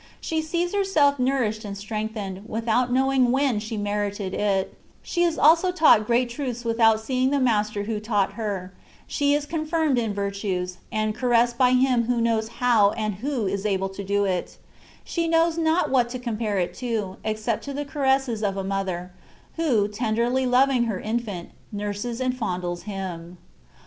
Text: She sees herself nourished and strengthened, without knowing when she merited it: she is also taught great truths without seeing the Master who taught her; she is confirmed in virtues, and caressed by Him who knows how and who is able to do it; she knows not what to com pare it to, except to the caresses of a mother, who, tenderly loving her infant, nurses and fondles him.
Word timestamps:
She 0.19 0.41
sees 0.41 0.73
herself 0.73 1.19
nourished 1.19 1.63
and 1.63 1.77
strengthened, 1.77 2.41
without 2.49 2.91
knowing 2.91 3.31
when 3.31 3.59
she 3.59 3.77
merited 3.77 4.33
it: 4.33 4.73
she 5.03 5.21
is 5.21 5.37
also 5.37 5.71
taught 5.71 6.07
great 6.07 6.27
truths 6.27 6.65
without 6.65 6.99
seeing 6.99 7.29
the 7.29 7.39
Master 7.39 7.83
who 7.83 7.99
taught 7.99 8.33
her; 8.33 8.73
she 9.05 9.35
is 9.35 9.45
confirmed 9.45 9.99
in 9.99 10.11
virtues, 10.11 10.77
and 10.91 11.13
caressed 11.13 11.55
by 11.55 11.73
Him 11.73 12.05
who 12.05 12.19
knows 12.19 12.47
how 12.47 12.89
and 12.93 13.13
who 13.21 13.45
is 13.45 13.63
able 13.63 13.89
to 13.89 14.03
do 14.03 14.25
it; 14.25 14.57
she 15.03 15.27
knows 15.27 15.59
not 15.59 15.91
what 15.91 16.09
to 16.09 16.17
com 16.17 16.37
pare 16.37 16.57
it 16.57 16.73
to, 16.77 17.17
except 17.23 17.63
to 17.65 17.71
the 17.73 17.85
caresses 17.85 18.41
of 18.41 18.57
a 18.57 18.63
mother, 18.63 19.11
who, 19.57 19.87
tenderly 19.87 20.47
loving 20.47 20.85
her 20.85 20.99
infant, 20.99 21.51
nurses 21.71 22.19
and 22.19 22.35
fondles 22.35 22.85
him. 22.89 23.37